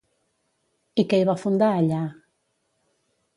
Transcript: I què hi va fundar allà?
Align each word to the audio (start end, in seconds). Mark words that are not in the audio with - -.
I 1.03 1.05
què 1.11 1.19
hi 1.23 1.27
va 1.31 1.35
fundar 1.43 1.69
allà? 1.83 2.01